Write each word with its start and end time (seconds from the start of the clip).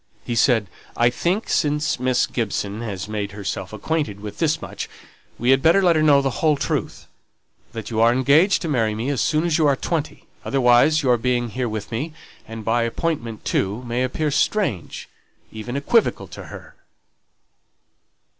He 0.25 0.33
said 0.33 0.65
"I 0.97 1.11
think 1.11 1.47
since 1.47 1.99
Miss 1.99 2.25
Gibson 2.25 2.81
has 2.81 3.07
made 3.07 3.33
herself 3.33 3.71
acquainted 3.71 4.19
with 4.19 4.39
this 4.39 4.59
much, 4.59 4.89
we 5.37 5.51
had 5.51 5.61
better 5.61 5.79
let 5.83 5.95
her 5.95 6.01
know 6.01 6.23
the 6.23 6.39
whole 6.41 6.57
truth 6.57 7.05
that 7.73 7.91
you 7.91 7.99
are 8.01 8.11
engaged 8.11 8.63
to 8.63 8.67
marry 8.67 8.95
me 8.95 9.09
as 9.11 9.21
soon 9.21 9.43
as 9.45 9.59
you 9.59 9.67
are 9.67 9.75
twenty; 9.75 10.25
otherwise 10.43 11.03
your 11.03 11.17
being 11.17 11.49
here 11.49 11.69
with 11.69 11.91
me, 11.91 12.13
and 12.47 12.65
by 12.65 12.81
appointment 12.81 13.45
too, 13.45 13.83
may 13.83 14.01
appear 14.03 14.31
strange 14.31 15.07
even 15.51 15.75
equivocal 15.77 16.27
to 16.29 16.45
her." 16.45 16.73